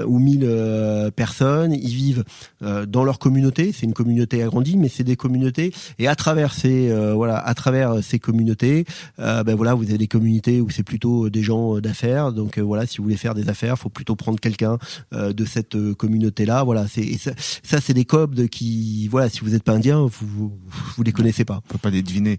ou 0.05 0.19
1000 0.19 1.11
personnes. 1.15 1.73
Ils 1.73 1.93
vivent 1.93 2.23
dans 2.61 3.03
leur 3.03 3.19
communauté. 3.19 3.71
C'est 3.73 3.85
une 3.85 3.93
communauté 3.93 4.43
agrandie, 4.43 4.77
mais 4.77 4.89
c'est 4.89 5.03
des 5.03 5.15
communautés 5.15 5.73
et 5.99 6.07
à 6.07 6.15
travers 6.15 6.53
ces 6.53 6.91
voilà 7.13 7.37
à 7.37 7.53
travers 7.53 8.03
ces 8.03 8.19
communautés, 8.19 8.85
ben 9.17 9.55
voilà 9.55 9.73
vous 9.73 9.85
avez 9.85 9.97
des 9.97 10.07
communautés 10.07 10.61
où 10.61 10.69
c'est 10.69 10.83
plutôt 10.83 11.29
des 11.29 11.40
gens 11.41 11.77
euh, 11.77 11.81
d'affaires. 11.81 12.31
Donc 12.31 12.57
euh, 12.57 12.61
voilà, 12.61 12.85
si 12.85 12.97
vous 12.97 13.03
voulez 13.03 13.17
faire 13.17 13.33
des 13.33 13.49
affaires, 13.49 13.77
faut 13.77 13.89
plutôt 13.89 14.15
prendre 14.15 14.39
quelqu'un 14.39 14.77
euh, 15.13 15.33
de 15.33 15.45
cette 15.45 15.75
communauté-là. 15.93 16.63
Voilà, 16.63 16.87
c'est 16.87 17.17
ça, 17.17 17.31
ça 17.63 17.81
c'est 17.81 17.93
des 17.93 18.05
codes 18.05 18.47
qui, 18.47 19.07
voilà, 19.07 19.29
si 19.29 19.41
vous 19.41 19.51
n'êtes 19.51 19.63
pas 19.63 19.73
indien, 19.73 20.01
vous, 20.01 20.51
vous 20.95 21.03
les 21.03 21.11
connaissez 21.11 21.45
pas. 21.45 21.61
On 21.69 21.73
peut 21.73 21.77
pas 21.77 21.89
les 21.89 22.01
deviner. 22.01 22.37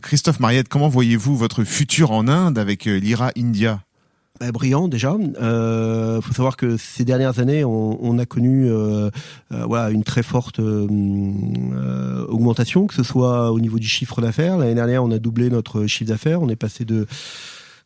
Christophe 0.00 0.40
Mariette, 0.40 0.68
comment 0.68 0.88
voyez-vous 0.88 1.36
votre 1.36 1.64
futur 1.64 2.10
en 2.10 2.28
Inde 2.28 2.58
avec 2.58 2.84
l'IRA 2.84 3.32
India? 3.36 3.82
Bah, 4.40 4.50
brillant 4.50 4.88
déjà. 4.88 5.14
Euh, 5.40 6.20
faut 6.20 6.32
savoir 6.32 6.56
que 6.56 6.76
ces 6.76 7.04
dernières 7.04 7.38
années, 7.38 7.64
on, 7.64 8.04
on 8.04 8.18
a 8.18 8.26
connu 8.26 8.66
euh, 8.68 9.10
voilà 9.50 9.90
une 9.90 10.02
très 10.04 10.22
forte 10.24 10.58
augmentation, 12.28 12.86
que 12.86 12.94
ce 12.94 13.02
soit 13.04 13.52
au 13.52 13.60
niveau 13.60 13.78
du 13.78 13.86
chiffre 13.86 14.20
d'affaires. 14.20 14.58
L'année 14.58 14.74
dernière, 14.74 15.04
on 15.04 15.10
a 15.10 15.18
doublé 15.18 15.50
notre 15.50 15.86
chiffre 15.86 16.08
d'affaires. 16.08 16.42
On 16.42 16.48
est 16.48 16.56
passé 16.56 16.84
de 16.84 17.06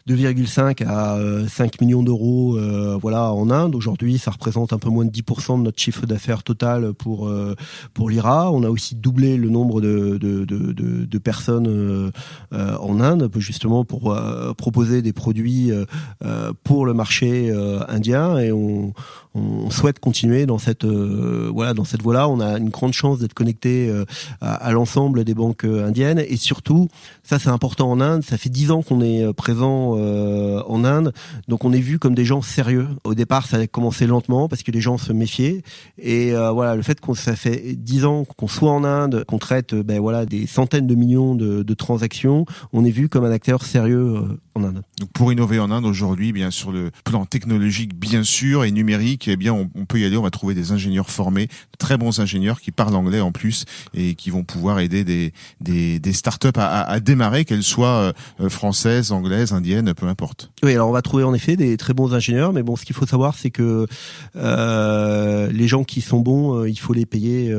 2,5 0.08 0.84
à 0.86 1.18
5 1.48 1.80
millions 1.80 2.02
d'euros 2.02 2.58
voilà 3.00 3.32
en 3.32 3.50
Inde. 3.50 3.74
Aujourd'hui, 3.74 4.18
ça 4.18 4.30
représente 4.30 4.72
un 4.72 4.78
peu 4.78 4.88
moins 4.88 5.04
de 5.04 5.10
10% 5.10 5.58
de 5.58 5.64
notre 5.64 5.80
chiffre 5.80 6.06
d'affaires 6.06 6.42
total 6.42 6.92
pour 6.94 7.30
pour 7.94 8.10
l'IRA. 8.10 8.52
On 8.52 8.62
a 8.62 8.70
aussi 8.70 8.94
doublé 8.94 9.36
le 9.36 9.48
nombre 9.48 9.80
de 9.80 10.18
de, 10.18 10.44
de, 10.44 10.72
de, 10.72 11.04
de 11.04 11.18
personnes 11.18 12.12
en 12.52 13.00
Inde 13.00 13.30
justement 13.36 13.84
pour 13.84 14.16
proposer 14.56 15.02
des 15.02 15.12
produits 15.12 15.70
pour 16.64 16.86
le 16.86 16.94
marché 16.94 17.52
indien 17.88 18.38
et 18.38 18.52
on, 18.52 18.94
on 19.36 19.70
souhaite 19.70 20.00
continuer 20.00 20.46
dans 20.46 20.58
cette 20.58 20.86
cette 21.84 22.02
voie-là. 22.02 22.28
On 22.28 22.40
a 22.40 22.58
une 22.58 22.70
grande 22.70 22.92
chance 22.92 23.18
d'être 23.18 23.34
connecté 23.34 23.92
à, 24.40 24.54
à 24.54 24.72
l'ensemble 24.72 25.24
des 25.24 25.34
banques 25.34 25.64
indiennes 25.64 26.22
et 26.26 26.36
surtout 26.36 26.88
ça 27.22 27.38
c'est 27.38 27.50
important 27.50 27.90
en 27.90 28.00
Inde. 28.00 28.22
Ça 28.22 28.38
fait 28.38 28.48
dix 28.48 28.70
ans 28.70 28.82
qu'on 28.82 29.00
est 29.00 29.32
présent 29.34 29.92
en 29.96 30.84
Inde, 30.84 31.12
donc 31.48 31.64
on 31.64 31.72
est 31.72 31.80
vu 31.80 31.98
comme 31.98 32.14
des 32.14 32.24
gens 32.24 32.42
sérieux. 32.42 32.88
Au 33.04 33.14
départ, 33.14 33.46
ça 33.46 33.58
a 33.58 33.66
commencé 33.66 34.06
lentement 34.06 34.48
parce 34.48 34.62
que 34.62 34.70
les 34.70 34.80
gens 34.80 34.98
se 34.98 35.12
méfiaient 35.12 35.62
et 35.98 36.32
voilà 36.32 36.74
le 36.74 36.82
fait 36.82 37.00
qu'on 37.00 37.14
ça 37.14 37.36
fait 37.36 37.74
dix 37.76 38.04
ans 38.04 38.24
qu'on 38.24 38.48
soit 38.48 38.72
en 38.72 38.84
Inde, 38.84 39.24
qu'on 39.26 39.38
traite 39.38 39.74
ben 39.74 40.00
voilà 40.00 40.26
des 40.26 40.46
centaines 40.46 40.86
de 40.86 40.94
millions 40.94 41.34
de, 41.34 41.62
de 41.62 41.74
transactions, 41.74 42.46
on 42.72 42.84
est 42.84 42.90
vu 42.90 43.08
comme 43.08 43.24
un 43.24 43.30
acteur 43.30 43.64
sérieux 43.64 44.22
en 44.54 44.64
Inde. 44.64 44.82
Donc 44.98 45.10
pour 45.12 45.32
innover 45.32 45.58
en 45.58 45.70
Inde 45.70 45.84
aujourd'hui, 45.84 46.32
bien 46.32 46.50
sur 46.50 46.72
le 46.72 46.90
plan 47.04 47.26
technologique 47.26 47.94
bien 47.94 48.22
sûr 48.22 48.64
et 48.64 48.70
numérique, 48.70 49.25
eh 49.28 49.36
bien 49.36 49.52
on, 49.52 49.84
peut 49.86 49.98
y 49.98 50.04
aller. 50.04 50.16
On 50.16 50.22
va 50.22 50.30
trouver 50.30 50.54
des 50.54 50.72
ingénieurs 50.72 51.10
formés, 51.10 51.48
très 51.78 51.96
bons 51.96 52.20
ingénieurs 52.20 52.60
qui 52.60 52.72
parlent 52.72 52.94
anglais 52.94 53.20
en 53.20 53.32
plus 53.32 53.64
et 53.94 54.14
qui 54.14 54.30
vont 54.30 54.44
pouvoir 54.44 54.80
aider 54.80 55.04
des 55.04 55.32
des, 55.60 55.98
des 55.98 56.12
startups 56.12 56.48
à, 56.56 57.00
démarrer, 57.00 57.44
qu'elles 57.44 57.62
soient 57.62 58.12
euh, 58.40 58.48
françaises, 58.48 59.12
anglaises, 59.12 59.52
indiennes, 59.52 59.94
peu 59.94 60.06
importe. 60.06 60.50
Oui, 60.62 60.72
alors 60.72 60.88
on 60.88 60.92
va 60.92 61.02
trouver 61.02 61.24
en 61.24 61.34
effet 61.34 61.56
des 61.56 61.76
très 61.76 61.94
bons 61.94 62.14
ingénieurs, 62.14 62.52
mais 62.52 62.62
bon, 62.62 62.76
ce 62.76 62.84
qu'il 62.84 62.96
faut 62.96 63.06
savoir, 63.06 63.36
c'est 63.36 63.50
que 63.50 63.86
euh, 64.36 65.50
les 65.52 65.68
gens 65.68 65.84
qui 65.84 66.00
sont 66.00 66.20
bons, 66.20 66.60
euh, 66.60 66.68
il 66.68 66.78
faut 66.78 66.92
les 66.92 67.06
payer. 67.06 67.54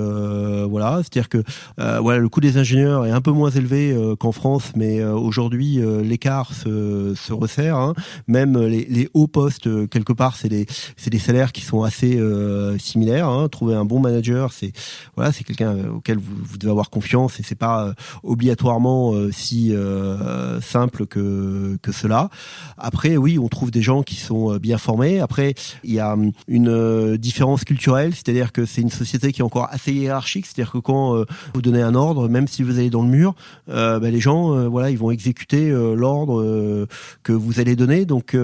Voilà, 0.67 1.01
c'est-à-dire 1.01 1.29
que 1.29 1.43
voilà, 1.77 2.19
le 2.19 2.29
coût 2.29 2.41
des 2.41 2.57
ingénieurs 2.57 3.05
est 3.05 3.11
un 3.11 3.21
peu 3.21 3.31
moins 3.31 3.49
élevé 3.49 3.95
qu'en 4.19 4.31
France, 4.31 4.71
mais 4.75 5.03
aujourd'hui 5.03 5.79
l'écart 6.03 6.53
se, 6.53 7.13
se 7.15 7.33
resserre. 7.33 7.77
Hein. 7.77 7.93
Même 8.27 8.57
les, 8.57 8.85
les, 8.85 9.09
hauts 9.13 9.27
postes, 9.27 9.89
quelque 9.89 10.13
part, 10.13 10.35
c'est 10.35 10.49
des 10.49 10.65
c'est 10.95 11.09
des 11.09 11.19
salaires 11.19 11.51
qui 11.57 11.65
sont 11.65 11.83
assez 11.83 12.19
similaires. 12.79 13.27
Hein. 13.27 13.49
Trouver 13.49 13.75
un 13.75 13.85
bon 13.85 13.99
manager, 13.99 14.53
c'est 14.53 14.71
voilà, 15.15 15.31
c'est 15.31 15.43
quelqu'un 15.43 15.75
auquel 15.95 16.17
vous, 16.17 16.57
devez 16.57 16.71
avoir 16.71 16.89
confiance 16.89 17.39
et 17.39 17.43
c'est 17.43 17.55
pas 17.55 17.93
obligatoirement 18.23 19.13
si 19.31 19.73
simple 20.61 21.05
que 21.07 21.77
que 21.81 21.91
cela. 21.91 22.29
Après, 22.77 23.17
oui, 23.17 23.39
on 23.39 23.47
trouve 23.47 23.71
des 23.71 23.81
gens 23.81 24.03
qui 24.03 24.15
sont 24.15 24.57
bien 24.57 24.77
formés. 24.77 25.19
Après, 25.19 25.55
il 25.83 25.93
y 25.93 25.99
a 25.99 26.13
hum, 26.13 26.31
une 26.47 27.17
différence 27.17 27.63
culturelle, 27.63 28.13
c'est-à-dire 28.13 28.51
que 28.51 28.65
c'est 28.65 28.81
une 28.81 28.89
société 28.89 29.31
qui 29.31 29.41
est 29.41 29.43
encore 29.43 29.67
assez 29.71 29.93
hiérarchique, 29.93 30.45
c'est-à-dire 30.45 30.71
que 30.71 30.77
quand 30.77 31.15
euh, 31.15 31.25
vous 31.53 31.61
donnez 31.61 31.81
un 31.81 31.95
ordre, 31.95 32.27
même 32.29 32.47
si 32.47 32.63
vous 32.63 32.79
allez 32.79 32.89
dans 32.89 33.01
le 33.01 33.09
mur, 33.09 33.35
euh, 33.69 33.99
bah, 33.99 34.09
les 34.09 34.19
gens, 34.19 34.53
euh, 34.53 34.67
voilà, 34.67 34.89
ils 34.89 34.97
vont 34.97 35.11
exécuter 35.11 35.69
l'ordre 35.69 36.87
que 37.23 37.31
vous 37.31 37.59
allez 37.59 37.75
donner. 37.75 38.05
Donc 38.05 38.35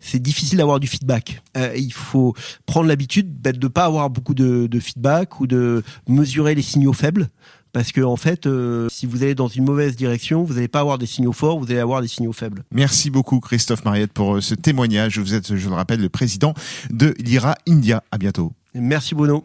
c'est 0.00 0.20
difficile 0.20 0.58
d'avoir 0.58 0.80
du 0.80 0.86
feedback. 0.86 1.42
il 1.76 1.92
faut 1.92 2.23
prendre 2.66 2.88
l'habitude 2.88 3.28
bah, 3.40 3.52
de 3.52 3.58
ne 3.58 3.68
pas 3.68 3.84
avoir 3.84 4.10
beaucoup 4.10 4.34
de, 4.34 4.66
de 4.66 4.80
feedback 4.80 5.40
ou 5.40 5.46
de 5.46 5.82
mesurer 6.08 6.54
les 6.54 6.62
signaux 6.62 6.92
faibles 6.92 7.28
parce 7.74 7.90
que 7.90 8.00
en 8.00 8.16
fait, 8.16 8.46
euh, 8.46 8.88
si 8.88 9.04
vous 9.04 9.24
allez 9.24 9.34
dans 9.34 9.48
une 9.48 9.64
mauvaise 9.64 9.96
direction, 9.96 10.44
vous 10.44 10.54
n'allez 10.54 10.68
pas 10.68 10.78
avoir 10.78 10.96
des 10.96 11.06
signaux 11.06 11.32
forts, 11.32 11.58
vous 11.58 11.66
allez 11.66 11.80
avoir 11.80 12.00
des 12.00 12.08
signaux 12.08 12.32
faibles. 12.32 12.62
Merci 12.70 13.10
beaucoup 13.10 13.40
Christophe 13.40 13.84
Mariette 13.84 14.12
pour 14.12 14.40
ce 14.40 14.54
témoignage. 14.54 15.18
Vous 15.18 15.34
êtes, 15.34 15.56
je 15.56 15.68
le 15.68 15.74
rappelle, 15.74 16.00
le 16.00 16.08
président 16.08 16.54
de 16.90 17.14
l'IRA 17.18 17.56
India. 17.68 18.04
À 18.12 18.18
bientôt. 18.18 18.52
Merci 18.74 19.16
Bruno. 19.16 19.44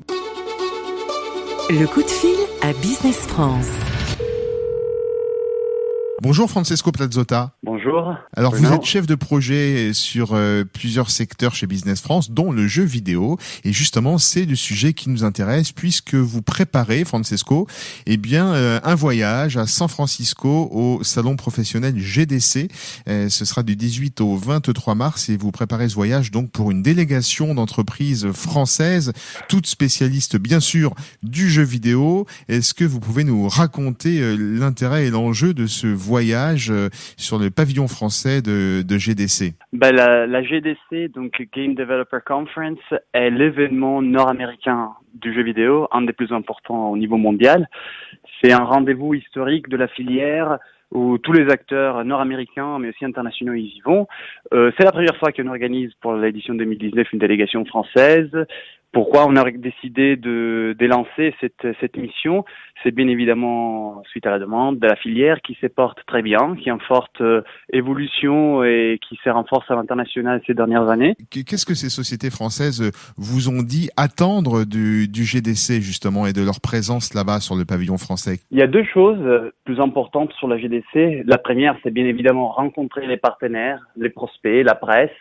Le 1.71 1.86
coup 1.88 2.03
de 2.03 2.07
fil 2.07 2.38
à 2.62 2.71
Business 2.74 3.17
France. 3.17 3.67
Bonjour 6.21 6.49
Francesco 6.49 6.91
Plazzota. 6.91 7.53
Bonjour. 7.63 8.13
Alors 8.35 8.53
vous 8.53 8.73
êtes 8.73 8.83
chef 8.83 9.07
de 9.07 9.15
projet 9.15 9.93
sur 9.93 10.31
euh, 10.33 10.65
plusieurs 10.65 11.11
secteurs 11.11 11.55
chez 11.55 11.65
Business 11.65 12.01
France, 12.01 12.29
dont 12.29 12.51
le 12.51 12.67
jeu 12.67 12.83
vidéo. 12.83 13.38
Et 13.63 13.71
justement, 13.71 14.17
c'est 14.17 14.43
le 14.43 14.55
sujet 14.55 14.91
qui 14.91 15.09
nous 15.09 15.23
intéresse 15.23 15.71
puisque 15.71 16.15
vous 16.15 16.41
préparez, 16.41 17.05
Francesco, 17.05 17.67
eh 18.05 18.17
bien 18.17 18.53
euh, 18.53 18.81
un 18.83 18.95
voyage 18.95 19.55
à 19.55 19.65
San 19.65 19.88
Francisco 19.88 20.67
au 20.73 21.03
salon 21.03 21.38
professionnel 21.38 21.97
GDC. 21.97 22.67
Euh, 23.07 23.29
ce 23.29 23.45
sera 23.45 23.63
du 23.63 23.77
18 23.77 24.19
au 24.19 24.35
23 24.35 24.95
mars 24.95 25.29
et 25.29 25.38
vous 25.38 25.51
préparez 25.51 25.88
ce 25.88 25.95
voyage 25.95 26.31
donc 26.31 26.51
pour 26.51 26.69
une 26.69 26.83
délégation 26.83 27.55
d'entreprises 27.55 28.29
françaises, 28.33 29.13
toutes 29.47 29.67
spécialistes 29.67 30.35
bien 30.35 30.59
sûr 30.59 30.93
du 31.23 31.49
jeu 31.49 31.63
vidéo. 31.63 32.25
Est-ce 32.49 32.73
que 32.73 32.83
vous 32.83 32.99
pouvez 32.99 33.23
nous 33.23 33.47
raconter 33.47 34.35
l'intérêt 34.38 35.05
et 35.05 35.11
l'enjeu 35.11 35.53
de 35.53 35.65
ce 35.65 35.88
voyage 35.88 36.08
voyage 36.09 36.71
euh, 36.71 36.89
sur 37.17 37.37
le 37.37 37.51
pavillon 37.51 37.87
français 37.87 38.41
de, 38.41 38.83
GDC 38.97 39.53
ben, 39.73 39.91
la, 39.95 40.41
GDC, 40.43 41.13
donc 41.13 41.31
Game 41.55 41.75
Developer 41.75 42.19
Conference, 42.25 42.79
est 43.13 43.29
l'événement 43.29 44.01
nord-américain 44.01 44.89
du 45.13 45.33
jeu 45.33 45.43
vidéo, 45.43 45.87
un 45.91 46.01
des 46.01 46.13
plus 46.13 46.31
importants 46.31 46.89
au 46.89 46.97
niveau 46.97 47.17
mondial. 47.17 47.69
C'est 48.41 48.51
un 48.51 48.63
rendez-vous 48.63 49.13
historique 49.13 49.69
de 49.69 49.77
la 49.77 49.87
filière 49.87 50.57
où 50.91 51.19
tous 51.19 51.33
les 51.33 51.51
acteurs 51.51 52.03
nord-américains, 52.03 52.79
mais 52.79 52.89
aussi 52.89 53.05
internationaux, 53.05 53.53
y 53.53 53.79
vont. 53.85 54.07
Euh, 54.53 54.71
c'est 54.75 54.85
la 54.85 54.91
première 54.91 55.15
fois 55.17 55.31
qu'on 55.31 55.47
organise 55.47 55.91
pour 56.01 56.13
l'édition 56.13 56.55
2019 56.55 57.13
une 57.13 57.19
délégation 57.19 57.63
française. 57.65 58.31
Pourquoi 58.91 59.27
on 59.27 59.36
a 59.36 59.50
décidé 59.51 60.15
de 60.15 60.75
d'élancer 60.77 61.36
cette, 61.39 61.67
cette 61.79 61.96
mission 61.96 62.43
C'est 62.81 62.91
bien 62.91 63.08
évidemment 63.08 64.01
suite 64.10 64.25
à 64.25 64.31
la 64.31 64.39
demande 64.39 64.79
de 64.79 64.88
la 64.88 64.96
filière 64.96 65.41
qui 65.41 65.55
se 65.62 65.67
porte 65.67 66.00
très 66.08 66.24
bien, 66.24 66.55
qui 66.55 66.69
est 66.69 66.72
en 66.72 66.79
forte 66.79 67.22
euh, 67.22 67.41
évolution 67.72 68.63
et 68.63 69.00
qui 69.08 69.19
se 69.24 69.29
renforce 69.29 69.69
à 69.69 69.75
l'international 69.75 70.41
ces 70.48 70.55
dernières 70.55 70.89
années. 70.89 71.15
Qu'est-ce 71.29 71.65
que 71.65 71.75
ces 71.75 71.89
sociétés 71.89 72.31
françaises 72.31 72.91
vous 73.17 73.50
ont 73.50 73.62
dit 73.62 73.89
attendre 73.96 74.65
du, 74.65 75.08
du 75.08 75.24
GDC 75.24 75.81
justement 75.81 76.25
et 76.25 76.34
de 76.34 76.43
leur 76.43 76.60
présence 76.60 77.13
là-bas 77.13 77.41
sur 77.41 77.55
le 77.55 77.65
pavillon 77.65 77.98
français? 77.98 78.39
Il 78.50 78.58
y 78.58 78.63
a 78.63 78.67
deux 78.67 78.86
choses 78.86 79.51
plus 79.65 79.79
importantes 79.79 80.34
sur 80.34 80.48
la 80.48 80.58
GDC. 80.58 81.24
La 81.25 81.38
première, 81.38 81.75
c'est 81.84 81.91
bien 81.91 82.05
évidemment 82.05 82.50
rencontrer 82.50 83.05
les 83.05 83.17
partenaires, 83.17 83.86
les 83.98 84.10
prospects, 84.10 84.63
la 84.65 84.75
presse, 84.75 85.12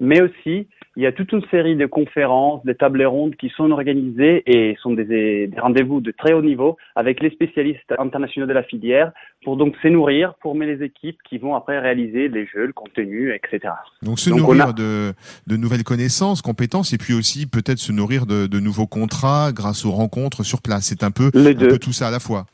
mais 0.00 0.20
aussi 0.20 0.68
il 0.96 1.02
y 1.02 1.06
a 1.06 1.12
toute 1.12 1.30
une 1.32 1.42
série 1.50 1.76
de 1.76 1.84
conférences, 1.84 2.64
de 2.64 2.72
tables 2.72 3.04
rondes 3.04 3.36
qui 3.36 3.50
sont 3.50 3.70
organisées 3.70 4.42
et 4.46 4.76
sont 4.82 4.94
des, 4.94 5.04
des 5.46 5.60
rendez-vous 5.60 6.00
de 6.00 6.10
très 6.10 6.32
haut 6.32 6.42
niveau 6.42 6.78
avec 6.94 7.20
les 7.20 7.30
spécialistes 7.30 7.92
internationaux 7.98 8.46
de 8.46 8.52
la 8.54 8.62
filière 8.62 9.12
pour 9.44 9.58
donc 9.58 9.74
se 9.82 9.88
nourrir, 9.88 10.32
former 10.42 10.64
les 10.64 10.82
équipes 10.82 11.18
qui 11.28 11.36
vont 11.36 11.54
après 11.54 11.78
réaliser 11.78 12.28
les 12.28 12.46
jeux, 12.46 12.66
le 12.66 12.72
contenu, 12.72 13.34
etc. 13.34 13.74
Donc 14.02 14.18
se 14.18 14.30
nourrir 14.30 14.72
de, 14.72 15.12
de, 15.46 15.56
nouvelles 15.56 15.84
connaissances, 15.84 16.40
compétences 16.40 16.94
et 16.94 16.98
puis 16.98 17.12
aussi 17.12 17.46
peut-être 17.46 17.78
se 17.78 17.92
nourrir 17.92 18.24
de, 18.24 18.46
de, 18.46 18.58
nouveaux 18.58 18.86
contrats 18.86 19.52
grâce 19.52 19.84
aux 19.84 19.92
rencontres 19.92 20.44
sur 20.44 20.62
place. 20.62 20.86
C'est 20.86 21.04
un 21.04 21.10
peu, 21.10 21.30
un 21.34 21.54
peu 21.54 21.78
tout 21.78 21.92
ça 21.92 22.08
à 22.08 22.10
la 22.10 22.20
fois. 22.20 22.46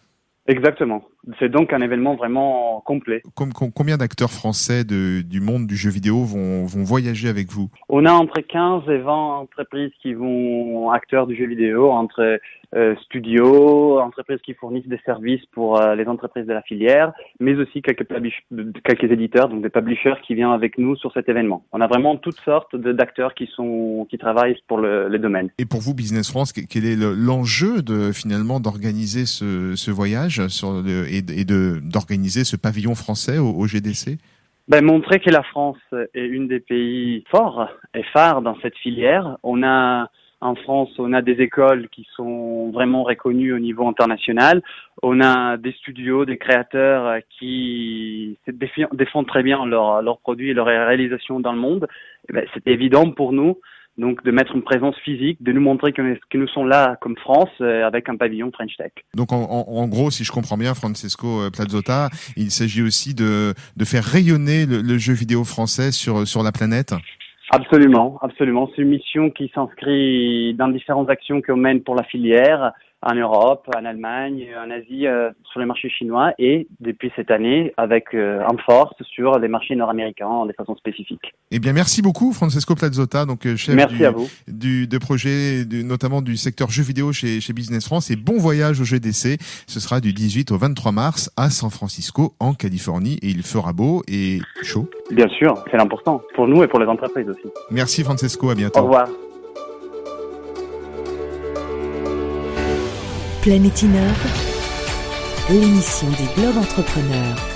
Exactement. 0.49 1.05
C'est 1.39 1.49
donc 1.49 1.73
un 1.73 1.81
événement 1.81 2.17
vraiment 2.17 2.81
complet. 2.85 3.23
combien 3.75 3.97
d'acteurs 3.97 4.31
français 4.31 4.83
de, 4.85 5.23
du 5.23 5.41
monde 5.41 5.69
du 5.69 5.77
jeu 5.77 5.91
vidéo 5.91 6.25
vont, 6.25 6.67
vont 6.67 6.83
voyager 6.83 7.29
avec 7.29 7.49
vous? 7.49 7.71
On 7.89 8.05
a 8.07 8.13
entre 8.13 8.41
15 8.41 8.83
et 8.89 8.99
20 8.99 9.13
entreprises 9.13 9.93
qui 10.03 10.15
vont, 10.15 10.91
acteurs 10.91 11.29
du 11.29 11.37
jeu 11.37 11.47
vidéo, 11.47 11.91
entre 11.91 12.41
euh, 12.75 12.95
studios, 13.03 14.01
entreprises 14.01 14.41
qui 14.43 14.55
fournissent 14.55 14.89
des 14.89 15.01
services 15.05 15.45
pour 15.53 15.79
euh, 15.79 15.95
les 15.95 16.07
entreprises 16.07 16.47
de 16.47 16.53
la 16.53 16.63
filière, 16.63 17.13
mais 17.39 17.55
aussi 17.55 17.83
quelques, 17.83 18.07
quelques 18.85 19.11
éditeurs, 19.11 19.49
donc 19.49 19.63
des 19.63 19.69
publishers 19.69 20.15
qui 20.27 20.35
viennent 20.35 20.53
avec 20.53 20.79
nous 20.79 20.97
sur 20.97 21.13
cet 21.13 21.29
événement. 21.29 21.65
On 21.73 21.81
a 21.81 21.87
vraiment 21.87 22.17
toutes 22.17 22.41
sortes 22.41 22.75
d'acteurs 22.75 23.35
qui 23.35 23.47
sont 23.55 24.07
qui 24.09 24.17
travaillent 24.17 24.57
pour 24.69 24.79
le, 24.79 25.09
les 25.09 25.19
domaines. 25.19 25.51
Et 25.59 25.67
pour 25.67 25.81
vous, 25.81 25.95
Business 25.95 26.31
France, 26.31 26.53
quel 26.53 26.87
est 26.87 26.97
l'enjeu 26.97 27.83
de 27.83 28.11
finalement 28.13 28.59
d'organiser 28.59 29.27
ce, 29.27 29.77
ce 29.77 29.91
voyage 29.91 30.47
sur 30.49 30.73
le, 30.73 31.07
et, 31.13 31.19
et 31.19 31.45
de 31.45 31.79
d'organiser 31.83 32.45
ce 32.45 32.57
pavillon 32.57 32.95
français 32.95 33.39
au, 33.39 33.51
au 33.51 33.67
GDC 33.67 34.19
ben, 34.69 34.85
montrer 34.85 35.19
que 35.19 35.29
la 35.29 35.43
France 35.43 35.77
est 36.15 36.25
une 36.25 36.47
des 36.49 36.61
pays 36.61 37.25
forts 37.31 37.69
et 37.95 38.05
phares 38.05 38.43
dans 38.43 38.57
cette 38.63 38.77
filière. 38.77 39.37
On 39.43 39.63
a 39.63 40.09
en 40.43 40.57
France, 40.57 40.91
on 40.99 41.13
a 41.13 41.23
des 41.23 41.41
écoles 41.41 41.89
qui 41.91 42.07
sont 42.17 42.71
vraiment 42.73 43.05
reconnues 43.05 43.53
au 43.53 43.61
niveau 43.61 43.87
international. 43.87 44.61
On 45.03 45.21
a 45.21 45.57
des 45.57 45.73
studios, 45.73 46.25
des 46.25 46.37
créateurs 46.37 47.21
qui 47.39 48.37
défendent 48.49 49.29
très 49.29 49.45
bien 49.45 49.65
leurs 49.65 50.19
produits 50.19 50.51
et 50.51 50.55
leurs 50.55 50.67
réalisations 50.67 51.39
dans 51.39 51.53
le 51.53 51.61
monde. 51.61 51.87
Eh 52.29 52.33
ben, 52.33 52.45
c'est 52.53 52.67
évident 52.67 53.11
pour 53.11 53.33
nous 53.33 53.57
donc 53.99 54.25
de 54.25 54.31
mettre 54.31 54.57
une 54.57 54.63
présence 54.63 54.97
physique, 55.05 55.43
de 55.43 55.53
nous 55.53 55.61
montrer 55.61 55.93
que, 55.93 56.01
nous 56.33 56.49
sommes 56.49 56.67
là 56.67 56.97
comme 57.03 57.15
France 57.19 57.51
euh, 57.61 57.87
avec 57.87 58.09
un 58.09 58.17
pavillon 58.17 58.51
French 58.51 58.75
Tech. 58.79 58.91
Donc 59.15 59.33
en, 59.33 59.87
gros, 59.87 60.11
si 60.11 60.25
je 60.25 60.33
comprends 60.33 60.57
bien, 60.57 60.73
Francesco 60.73 61.51
Plazzota, 61.51 62.09
il 62.39 62.51
s'agit 62.51 62.81
aussi 62.81 63.15
de, 63.15 63.53
faire 63.85 64.03
rayonner 64.03 64.65
le, 64.65 64.97
jeu 64.97 65.13
vidéo 65.13 65.45
français 65.45 65.93
sur 65.93 66.43
la 66.43 66.53
planète? 66.53 66.95
Absolument, 67.55 68.19
absolument. 68.23 68.71
C'est 68.75 68.81
une 68.81 68.89
mission 68.89 69.29
qui 69.31 69.53
s'inscrit 69.55 70.55
dans 70.55 70.69
différentes 70.69 71.11
actions 71.11 71.43
qu'on 71.43 71.57
mène 71.57 71.83
pour 71.83 71.95
la 71.95 72.03
filière 72.03 72.73
en 73.03 73.15
Europe, 73.15 73.69
en 73.77 73.85
Allemagne, 73.85 74.47
en 74.57 74.71
Asie, 74.71 75.07
euh, 75.07 75.31
sur 75.51 75.61
les 75.61 75.67
marchés 75.67 75.91
chinois 75.91 76.33
et 76.39 76.69
depuis 76.81 77.11
cette 77.17 77.31
année 77.31 77.73
avec 77.77 78.15
euh, 78.15 78.43
en 78.49 78.57
force 78.59 78.95
sur 79.03 79.39
les 79.39 79.49
marchés 79.49 79.75
nord-américains 79.75 80.47
de 80.47 80.53
façon 80.53 80.77
spécifique. 80.77 81.35
Eh 81.51 81.59
bien, 81.59 81.73
merci 81.73 82.03
beaucoup, 82.03 82.33
Francesco 82.33 82.75
Plazzota, 82.75 83.27
donc 83.27 83.47
euh, 83.47 83.57
chef 83.57 83.75
merci 83.75 83.97
du, 83.97 84.05
à 84.05 84.11
vous. 84.11 84.29
du 84.47 84.87
de 84.87 84.99
projet, 84.99 85.65
du, 85.65 85.85
notamment 85.85 86.23
du 86.23 86.37
secteur 86.37 86.71
jeux 86.71 86.83
vidéo 86.83 87.13
chez, 87.13 87.41
chez 87.41 87.53
Business 87.53 87.87
France. 87.87 88.11
Et 88.11 88.17
bon 88.17 88.39
voyage 88.39 88.81
au 88.81 88.85
GDC. 88.85 89.39
Ce 89.67 89.81
sera 89.81 90.01
du 90.01 90.13
18 90.13 90.53
au 90.53 90.59
23 90.59 90.93
mars 90.93 91.31
à 91.37 91.51
San 91.51 91.71
Francisco, 91.71 92.35
en 92.41 92.55
Californie, 92.55 93.19
et 93.23 93.29
il 93.29 93.43
fera 93.43 93.73
beau 93.73 94.03
et 94.09 94.39
chaud. 94.63 94.89
Bien 95.11 95.29
sûr, 95.29 95.63
c'est 95.71 95.77
l'important 95.77 96.23
pour 96.35 96.47
nous 96.47 96.63
et 96.63 96.69
pour 96.69 96.79
les 96.79 96.87
entreprises 96.87 97.29
aussi. 97.29 97.53
Merci, 97.71 98.05
Francesco. 98.05 98.51
À 98.51 98.55
bientôt. 98.55 98.81
Au 98.81 98.85
revoir. 98.85 99.09
Planète 103.43 103.83
Innov, 103.83 104.17
l'émission 105.51 106.09
des 106.11 106.41
Globes 106.41 106.59
Entrepreneurs. 106.59 107.52